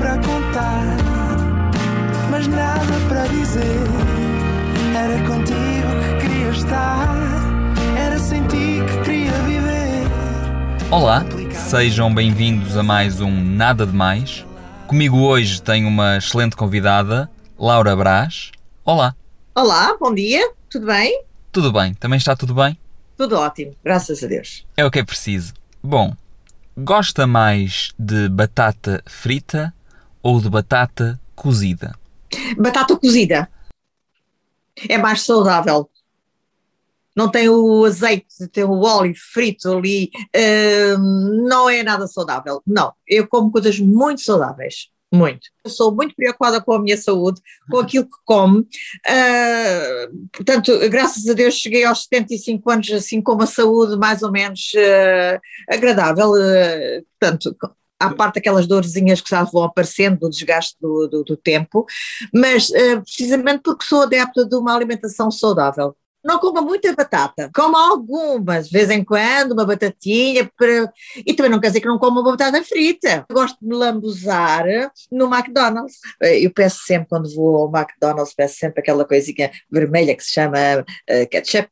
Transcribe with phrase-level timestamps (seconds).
[0.00, 0.96] para contar,
[2.30, 3.84] mas nada para dizer.
[4.96, 7.06] Era contigo que queria estar,
[7.98, 10.06] era sem ti que queria viver.
[10.90, 14.46] Olá, sejam bem-vindos a mais um Nada de Mais.
[14.86, 18.52] Comigo hoje tenho uma excelente convidada, Laura Brás.
[18.82, 19.14] Olá.
[19.54, 21.24] Olá, bom dia, tudo bem?
[21.52, 21.92] Tudo bem?
[21.92, 22.78] Também está tudo bem?
[23.18, 24.66] Tudo ótimo, graças a Deus.
[24.78, 25.52] É o que é preciso.
[25.82, 26.14] Bom,
[26.74, 29.74] gosta mais de batata frita
[30.22, 31.94] ou de batata cozida?
[32.56, 33.48] Batata cozida
[34.88, 35.88] é mais saudável.
[37.14, 40.10] Não tem o azeite, tem o óleo frito ali,
[40.98, 42.62] hum, não é nada saudável.
[42.66, 44.88] Não, eu como coisas muito saudáveis.
[45.12, 45.48] Muito.
[45.64, 48.60] Eu sou muito preocupada com a minha saúde, com aquilo que como.
[48.60, 54.30] Uh, portanto, graças a Deus cheguei aos 75 anos assim com uma saúde mais ou
[54.30, 56.30] menos uh, agradável.
[56.30, 57.56] Uh, portanto,
[58.00, 61.86] à parte aquelas dorzinhas que já vão aparecendo do desgaste do, do, do tempo,
[62.32, 62.70] mas
[63.04, 68.72] precisamente porque sou adepta de uma alimentação saudável não coma muita batata, coma algumas, de
[68.72, 70.92] vez em quando, uma batatinha, para...
[71.16, 73.24] e também não quer dizer que não coma uma batata frita.
[73.28, 74.64] Eu gosto de lambuzar
[75.10, 75.98] no McDonald's.
[76.20, 80.58] Eu peço sempre, quando vou ao McDonald's, peço sempre aquela coisinha vermelha que se chama
[80.80, 81.68] uh, ketchup.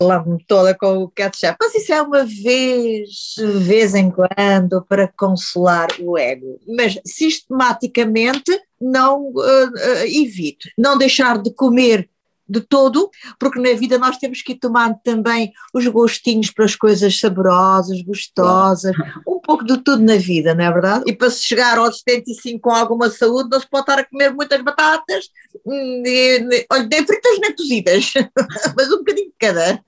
[0.00, 5.08] Lambo-me toda com o ketchup, mas isso é uma vez, de vez em quando, para
[5.08, 6.60] consolar o ego.
[6.68, 10.68] Mas sistematicamente não uh, uh, evito.
[10.78, 12.08] Não deixar de comer
[12.48, 16.74] de todo, porque na vida nós temos que ir tomando também os gostinhos para as
[16.74, 18.96] coisas saborosas, gostosas,
[19.26, 21.04] um pouco de tudo na vida, não é verdade?
[21.06, 24.32] E para se chegar aos 75 com alguma saúde, não se pode estar a comer
[24.32, 25.26] muitas batatas,
[25.66, 28.12] hum, nem, nem fritas nem cozidas,
[28.76, 29.84] mas um bocadinho de cada.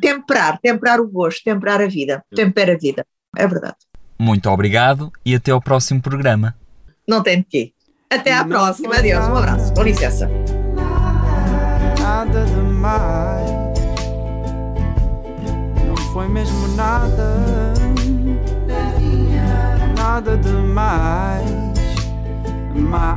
[0.00, 3.76] Temperar, temperar o gosto, temperar a vida, tempera a vida, é verdade.
[4.18, 6.54] Muito obrigado e até ao próximo programa.
[7.06, 7.72] Não tem de quê.
[8.10, 10.30] Até à próxima, adeus, um abraço, com licença.
[12.00, 13.50] nada demais.
[15.86, 17.74] Não foi mesmo nada,
[19.96, 21.50] nada demais.
[22.74, 23.16] Mais.